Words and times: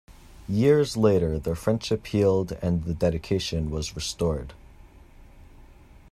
Years 0.49 0.97
later, 0.97 1.37
their 1.37 1.53
friendship 1.53 2.07
healed 2.07 2.53
and 2.53 2.85
the 2.85 2.93
dedication 2.95 3.69
was 3.69 3.95
restored. 3.95 4.53